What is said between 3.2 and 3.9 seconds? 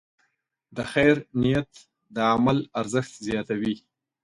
زیاتوي.